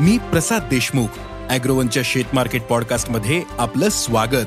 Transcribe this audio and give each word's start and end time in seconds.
मी 0.00 0.18
प्रसाद 0.18 0.62
देशमुख 0.62 1.06
अॅग्रोवनच्या 1.50 2.02
शेत 2.06 2.24
मार्केट 2.32 2.62
पॉडकास्टमध्ये 2.62 3.42
आपलं 3.58 3.88
स्वागत. 3.88 4.46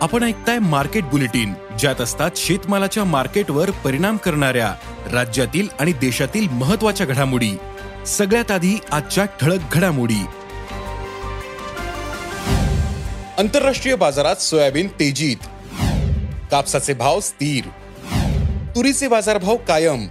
आपण 0.00 0.22
ऐकताय 0.22 0.58
मार्केट 0.58 1.04
बुलेटिन 1.04 1.54
ज्यात 1.78 2.00
असतात 2.00 2.30
शेतमालाच्या 2.36 3.04
मार्केटवर 3.04 3.70
परिणाम 3.70 4.16
करणाऱ्या 4.16 4.74
राज्यातील 5.12 5.68
आणि 5.80 5.92
देशातील 5.92 6.48
महत्त्वाच्या 6.48 7.06
घडामोडी. 7.06 7.52
सगळ्यात 8.06 8.50
आधी 8.50 8.74
आजच्या 8.90 9.24
ठळक 9.24 9.60
घडामोडी. 9.72 10.24
आंतरराष्ट्रीय 13.38 13.94
बाजारात 13.94 14.36
सोयाबीन 14.36 14.86
तेजीत. 14.86 15.46
कापसाचे 16.50 16.94
भाव 16.94 17.20
स्थिर. 17.20 17.64
तुरीचे 18.76 19.08
बाजारभाव 19.08 19.56
कायम. 19.56 20.06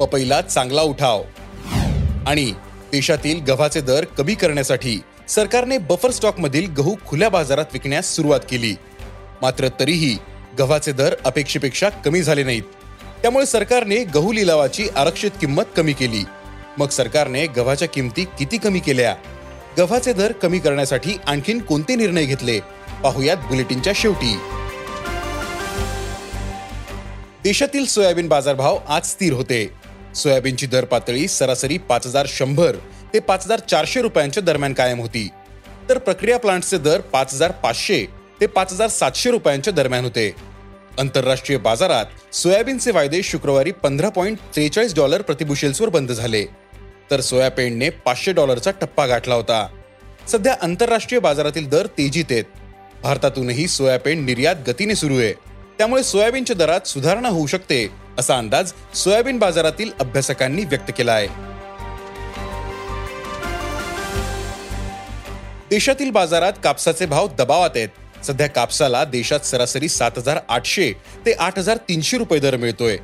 पपईला 0.00 0.40
चांगला 0.40 0.82
उठाव. 0.82 1.22
आणि 2.26 2.52
देशातील 2.92 3.40
गव्हाचे 3.40 3.80
दर 3.80 4.04
कमी 4.04 4.34
करण्यासाठी 4.34 5.00
सरकारने 5.28 5.78
बफर 5.78 6.10
स्टॉकमधील 6.10 6.70
गहू 6.70 6.96
खुल्या 7.06 7.28
बाजारात 7.28 7.64
विकण्यास 7.72 8.16
सुरुवात 8.16 8.40
केली. 8.50 8.74
मात्र 9.42 9.68
तरीही 9.68 10.18
गव्हाचे 10.58 10.92
दर 10.92 11.14
अपेक्षेपेक्षा 11.24 11.88
कमी 11.88 12.22
झाले 12.22 12.42
नाहीत. 12.42 12.62
त्यामुळे 13.22 13.46
सरकारने 13.46 14.04
गहू 14.04 14.32
लिलावाची 14.32 14.88
आरक्षित 14.96 15.30
किंमत 15.40 15.62
कमी 15.76 15.92
केली. 15.92 16.24
मग 16.78 16.88
सरकारने 16.88 17.46
गव्हाच्या 17.46 17.88
किमती 17.88 18.24
किती 18.24 18.56
कमी 18.56 18.80
केल्या? 18.80 19.14
गव्हाचे 19.78 20.12
दर 20.12 20.32
कमी 20.32 20.58
करण्यासाठी 20.58 21.12
आणखीन 21.26 21.60
कोणते 21.60 21.94
निर्णय 21.96 22.24
घेतले? 22.24 22.60
पाहुयात 23.02 23.36
बुलेटिनच्या 23.36 23.92
शेवटी. 23.96 24.38
देशातील 27.42 27.86
सोयाबीन 27.86 28.28
बाजारभाव 28.28 28.78
आज 28.88 29.06
स्थिर 29.06 29.32
होते. 29.32 29.77
सोयाबीनची 30.18 30.66
दर 30.66 30.84
पातळी 30.84 31.28
सरासरी 31.28 31.78
पाच 31.78 32.06
हजार 32.06 32.26
शंभर 32.28 32.76
ते 33.14 33.18
पाच 33.18 33.44
हजार 33.44 33.58
चारशे 33.58 34.02
रुपयांच्या 34.02 34.42
दरम्यान 34.42 34.72
कायम 34.72 35.00
होती. 35.00 35.28
तर 35.88 35.98
प्रक्रिया 35.98 36.38
प्लांटचे 36.38 36.78
दर 36.78 37.00
पाच 37.00 37.34
हजार 37.34 37.52
पाचशे 37.52 38.04
ते 38.40 38.46
पाच 38.46 38.72
हजार 38.72 38.88
सातशे 38.88 39.30
रुपयांच्या 39.30 39.72
दरम्यान 39.72 40.04
होते. 40.04 40.34
आंतरराष्ट्रीय 40.98 41.58
बाजारात 41.58 42.34
सोयाबीनचे 42.34 42.90
वायदे 42.90 43.22
शुक्रवारी 43.22 43.70
पंधरा 43.70 44.08
पॉईंट 44.08 44.38
त्रेचाळीस 44.54 44.94
डॉलर 44.94 45.22
प्रतिबुशेल्सवर 45.22 45.88
बंद 45.88 46.12
झाले. 46.12 46.44
तर 47.10 47.20
सोयाबीनने 47.20 47.90
पाचशे 47.90 48.32
डॉलरचा 48.32 48.70
टप्पा 48.70 49.06
गाठला 49.06 49.34
होता. 49.34 49.66
सध्या 50.28 50.56
आंतरराष्ट्रीय 50.62 51.20
बाजारातील 51.20 51.68
दर 51.68 51.86
तेजीत 51.86 52.24
आहेत. 52.30 52.44
भारतातूनही 53.02 53.68
सोयाबीन 53.68 54.24
निर्यात 54.24 54.56
गतीने 54.66 54.94
सुरू 54.94 55.18
आहे. 55.18 55.32
त्यामुळे 55.78 56.02
सोयाबीनच्या 56.02 56.56
दरात 56.56 56.86
सुधारणा 56.86 57.28
होऊ 57.28 57.46
शकते. 57.46 58.07
असा 58.18 58.38
अंदाज 58.38 58.72
सोयाबीन 58.94 59.38
बाजारातील 59.38 59.90
अभ्यासकांनी 60.00 60.64
व्यक्त 60.64 60.90
केला 60.98 61.12
आहे. 61.12 61.26
देशातील 65.70 66.10
बाजारात 66.10 66.52
कापसाचे 66.64 67.06
भाव 67.06 67.28
दबावात 67.38 67.70
आहेत. 67.76 67.88
सध्या 68.24 68.46
कापसाला 68.46 69.04
देशात 69.04 69.40
सरासरी 69.40 69.88
सात 69.88 70.10
हजार 70.16 70.38
आठशे 70.48 70.92
ते 71.26 71.32
आठ 71.32 71.58
हजार 71.58 71.76
तीनशे 71.76 72.18
रुपये 72.18 72.40
दर 72.40 72.56
मिळतोय. 72.56 72.96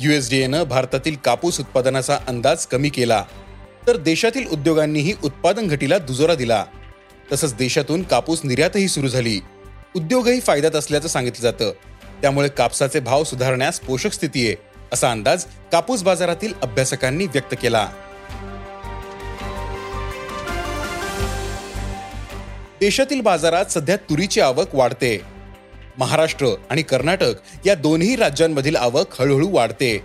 युएसडीएनं 0.00 0.62
भारतातील 0.62 1.16
कापूस 1.16 1.60
उत्पादनाचा 1.60 2.18
अंदाज 2.28 2.66
कमी 2.66 2.88
केला. 2.88 3.24
तर 3.86 3.96
देशातील 3.96 4.46
उद्योगांनीही 4.48 5.14
उत्पादन 5.24 5.68
घटीला 5.68 5.98
दुजोरा 5.98 6.34
दिला. 6.34 6.64
तसंच 7.32 7.54
देशातून 7.54 8.02
कापूस 8.02 8.40
निर्यातही 8.44 8.88
सुरू 8.88 9.08
झाली. 9.08 9.40
उद्योगही 9.96 10.40
फायद्यात 10.40 10.76
असल्याचं 10.76 11.08
सांगितलं 11.08 11.42
जातं. 11.42 11.72
त्यामुळे 12.22 12.48
कापसाचे 12.48 13.00
भाव 13.00 13.24
सुधारण्यास 13.24 13.80
पोषक 13.80 14.12
स्थिती 14.12 14.46
आहे 14.46 14.56
असा 14.92 15.10
अंदाज 15.10 15.44
कापूस 15.72 16.02
बाजारातील 16.02 16.52
अभ्यासकांनी 16.62 17.26
व्यक्त 17.26 17.54
केला. 17.62 17.88
देशातील 22.80 23.20
बाजारात 23.20 23.64
सध्या 23.64 23.96
तुरीची 23.96 24.40
आवक 24.40 24.74
वाढते. 24.74 25.20
महाराष्ट्र 25.98 26.46
आणि 26.70 26.82
कर्नाटक 26.82 27.66
या 27.66 27.74
दोन्ही 27.74 28.16
राज्यांमधील 28.16 28.76
आवक 28.76 29.20
हळूहळू 29.20 29.48
वाढते. 29.50 30.02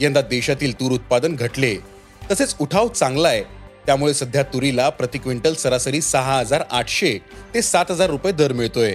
यंदा 0.00 0.20
देशातील 0.20 0.80
तूर 0.80 0.92
उत्पादन 0.92 1.36
घटले 1.36 1.74
तसेच 2.30 2.54
उठाव 2.60 2.88
चांगला 2.88 3.28
आहे. 3.28 3.42
त्यामुळे 3.86 4.14
सध्या 4.14 4.42
तुरीला 4.42 4.88
प्रति 4.88 5.18
क्विंटल 5.18 5.54
सरासरी 5.54 6.00
सहा 6.00 6.38
हजार 6.38 6.62
आठशे 6.70 7.18
ते 7.54 7.62
सात 7.62 7.90
हजार 7.90 8.10
रुपये 8.10 8.32
दर 8.32 8.52
मिळतोय. 8.52 8.94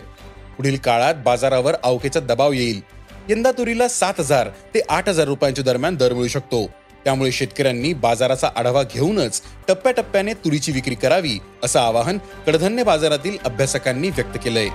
पुढील 0.58 0.78
काळात 0.78 1.16
बाजारावर 1.16 1.76
अवकेचा 1.84 2.20
दबाव 2.20 2.52
येईल. 2.52 2.82
यंदा 3.30 3.52
तुरीला 3.52 3.88
सात 3.88 4.14
हजार 4.20 4.48
ते 4.48 4.82
आठ 4.90 5.10
हजार 5.10 5.26
रुपयांच्या 5.26 5.64
दरम्यान 5.64 5.96
दर 5.96 6.14
मिळू 6.14 6.28
शकतो. 6.28 6.66
त्यामुळे 7.04 7.32
शेतकऱ्यांनी 7.32 7.94
बाजाराचा 7.94 8.50
आढावा 8.56 8.84
घेऊनच 8.84 9.42
टप्प्याटप्प्याने 9.68 10.34
तुरीची 10.34 10.72
विक्री 10.72 10.96
करावी 10.96 11.40
असं 11.64 11.80
आवाहन 11.80 12.18
कडधान्य 12.48 12.84
बाजारातील 12.84 13.38
अभ्यासकांनी 13.46 14.10
व्यक्त 14.10 14.38
केलंय. 14.44 14.68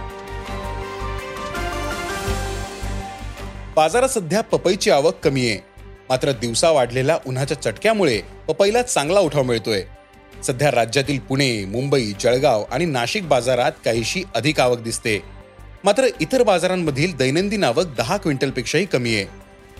बाजारात 3.77 4.09
सध्या 4.09 4.41
पपईची 4.41 4.91
आवक 4.91 5.15
कमी 5.23 5.49
आहे. 5.51 5.59
मात्र 6.09 6.33
दिवसा 6.33 6.71
वाढलेल्या 6.71 7.19
उन्हाच्या 7.27 7.63
चटक्यामुळे 7.63 8.21
पपईला 8.49 8.83
चांगला 8.83 9.21
उठाव 9.21 9.43
मिळतोय. 9.43 9.83
सध्या 10.45 10.71
राज्यातील 10.71 11.19
पुणे 11.19 11.65
मुंबई 11.65 12.13
जळगाव 12.21 12.65
आणि 12.71 12.85
नाशिक 12.85 13.29
बाजारात 13.29 13.73
काहीशी 13.85 14.23
अधिक 14.35 14.61
आवक 14.61 14.79
दिसते. 14.79 15.40
मात्र 15.85 16.09
इतर 16.21 16.43
बाजारांमधील 16.43 17.13
दैनंदिन 17.17 17.63
आवक 17.65 17.95
दहा 17.99 18.17
क्विंटलपेक्षाही 18.17 18.85
कमी 18.85 19.15
आहे. 19.17 19.25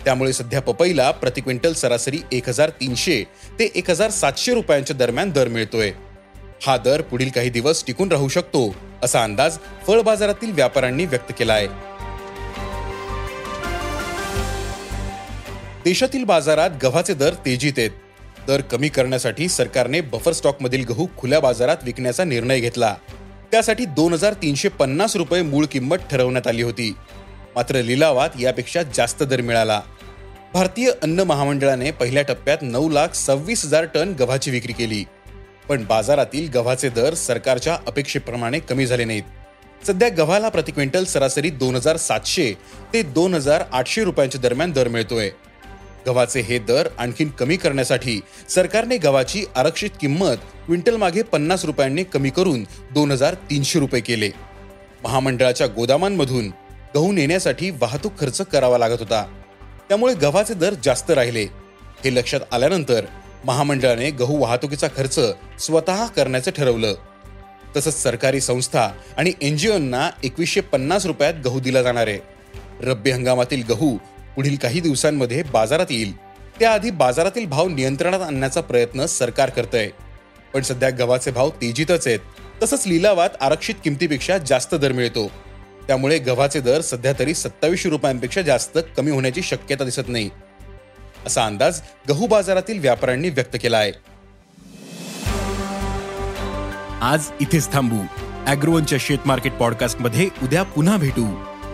त्यामुळे 0.05 0.31
सध्या 0.33 0.61
पपईला 0.61 1.09
प्रति 1.11 1.41
क्विंटल 1.41 1.73
सरासरी 1.73 2.19
एक 2.31 2.47
हजार 2.49 2.69
तीनशे 2.79 3.23
ते 3.59 3.69
एक 3.75 3.89
हजार 3.89 4.09
सातशे 4.09 4.53
रुपयांच्या 4.53 4.95
दरम्यान 4.95 5.31
दर 5.31 5.47
मिळतोय. 5.47 5.91
हा 6.65 6.77
दर 6.77 7.01
पुढील 7.01 7.29
काही 7.35 7.49
दिवस 7.49 7.83
टिकून 7.87 8.11
राहू 8.11 8.27
शकतो 8.27 8.63
असा 9.03 9.23
अंदाज 9.23 9.57
फळ 9.87 10.01
बाजारातील 10.01 10.51
व्यापाऱ्यांनी 10.51 11.05
व्यक्त 11.05 11.31
केला 11.39 11.53
आहे 11.53 11.67
देशातील 15.83 16.23
बाजारात 16.23 16.69
गव्हाचे 16.83 17.13
दर 17.13 17.33
तेजीत 17.45 17.73
आहेत. 17.77 17.91
दर 18.47 18.61
कमी 18.61 18.87
करण्यासाठी 18.89 19.47
सरकारने 19.49 20.01
बफर 20.01 20.33
स्टॉकमधील 20.33 20.85
गहू 20.89 21.07
खुल्या 21.17 21.39
बाजारात 21.39 21.77
विकण्याचा 21.83 22.23
निर्णय 22.23 22.59
घेतला. 22.59 22.95
त्यासाठी 23.51 23.85
दोन 23.85 24.13
हजार 24.13 24.33
तीनशे 24.33 24.69
पन्नास 24.69 25.15
रुपये 25.15 25.41
मूळ 25.41 25.65
किंमत 25.65 25.95
ठरवण्यात 26.11 26.47
आली 26.47 26.61
होती. 26.61 26.95
मात्र 27.55 27.81
लिलावात 27.81 28.29
यापेक्षा 28.39 28.83
जास्त 28.83 29.23
दर 29.23 29.41
मिळाला. 29.41 29.81
भारतीय 30.53 30.91
अन्न 31.03 31.19
महामंडळाने 31.19 31.91
पहिल्या 31.91 32.23
टप्प्यात 32.23 32.57
नऊ 32.61 32.89
लाख 32.89 33.07
सव्वीस 33.13 33.65
हजार 33.65 33.85
टन 33.85 34.13
गव्हाची 34.19 34.51
विक्री 34.51 34.73
केली. 34.73 35.03
पण 35.69 35.85
बाजारातील 35.85 36.49
गव्हाचे 36.49 36.89
दर 36.89 37.13
सरकारच्या 37.13 37.77
अपेक्षेप्रमाणे 37.87 38.59
कमी 38.59 38.85
झाले 38.85 39.05
नाहीत. 39.05 39.23
सध्या 39.87 40.09
गव्हाला 40.09 40.49
प्रति 40.49 40.71
क्विंटल 40.71 41.03
सरासरी 41.03 41.49
दोन 41.49 41.75
हजार 41.75 41.97
सातशे 41.97 42.53
ते 42.93 43.01
दोन 43.01 43.33
हजार 43.33 43.63
आठशे 43.71 44.03
रुपयांच्या 44.03 44.41
दरम्यान 44.41 44.71
दर 44.71 44.87
मिळतोय. 44.87 45.29
गव्हाचे 46.07 46.41
हे 46.41 46.59
दर 46.59 46.87
आणखीन 46.97 47.29
कमी 47.29 47.57
करण्यासाठी 47.57 48.19
सरकारने 48.49 48.97
गव्हाची 48.97 49.45
आरक्षित 49.55 49.89
किंमत 50.01 50.37
क्विंटल 50.65 50.95
मागे 50.95 51.21
पन्नास 51.21 51.65
रुपयांनी 51.65 52.03
कमी 52.03 52.29
करून 52.29 52.63
दोन 52.93 53.11
हजार 53.11 53.33
तीनशे 53.33 53.79
रुपये 53.79 54.01
केले. 54.01 54.29
महामंडळाच्या 55.03 55.67
गोदामांमधून 55.67 56.51
गहू 56.95 57.11
नेण्यासाठी 57.11 57.69
वाहतूक 57.69 58.19
खर्च 58.19 58.41
करावा 58.41 58.77
लागत 58.77 58.99
होता. 58.99 59.41
त्यामुळे 59.89 60.13
गव्हाचे 60.13 60.53
दर 60.53 60.73
जास्त 60.83 61.11
राहिले. 61.11 61.43
हे 62.03 62.15
लक्षात 62.15 62.39
आल्यानंतर 62.51 63.05
महामंडळाने 63.45 64.09
गहू 64.09 64.41
वाहतुकीचा 64.41 64.87
खर्च 64.87 65.19
स्वतः 65.59 66.05
करण्याचं 66.05 66.51
ठरवलं. 66.51 66.93
तसंच 67.75 68.03
सरकारी 68.03 68.41
संस्था 68.41 68.89
आणि 69.17 69.31
एनजीओंना 69.41 70.09
एकवीसशे 70.23 70.61
पन्नास 70.61 71.05
रुपयात 71.05 71.33
गहू 71.45 71.59
दिला 71.59 71.81
जाणार 71.81 72.07
आहे. 72.07 72.19
रब्बी 72.81 73.11
हंगामातील 73.11 73.63
गहू 73.69 73.97
पुढील 74.35 74.55
काही 74.55 74.79
दिवसांमध्ये 74.79 75.43
बाजारात 75.43 75.85
येईल. 75.89 76.17
त्याआधी 76.59 76.91
बाजारातील 76.91 77.45
भाव 77.45 77.67
नियंत्रणात 77.67 78.21
आणण्याचा 78.21 78.61
प्रयत्न 78.61 79.05
सरकार 79.05 79.49
करतंय. 79.49 79.89
पण 80.53 80.61
सध्या 80.61 80.89
गव्हाचे 80.89 81.31
भाव 81.31 81.49
तेजीतच 81.49 82.07
आहेत. 82.07 82.19
तसंच 82.63 82.87
लिलावात 82.87 83.29
आरक्षित 83.41 83.75
किमतीपेक्षा 83.83 84.37
जास्त 84.37 84.75
दर 84.75 84.91
मिळतो. 84.91 85.31
त्यामुळे 85.87 86.17
गव्हाचे 86.17 86.59
दर 86.59 86.81
सध्या 86.81 87.13
तरी 87.19 87.33
सत्तावीसशे 87.33 87.89
रुपयांपेक्षा 87.89 88.41
जास्त 88.41 88.77
कमी 88.97 89.11
होण्याची 89.11 89.41
शक्यता 89.41 89.83
दिसत 89.83 90.07
नाही. 90.07 90.29
असा 91.25 91.45
अंदाज 91.45 91.81
गहू 92.09 92.27
बाजारातील 92.27 92.79
व्यापाऱ्यांनी 92.79 93.29
व्यक्त 93.29 93.57
केला 93.61 93.77
आहे 93.77 93.91
आज 97.01 97.23
इथेच 97.41 97.71
थांबू. 97.71 97.97
अॅग्रोवनच्या 98.47 98.97
शेत 99.01 99.17
मार्केट 99.25 99.53
पॉडकास्टमध्ये 99.53 100.29
उद्या 100.43 100.63
पुन्हा 100.63 100.97
भेटू. 100.97 101.50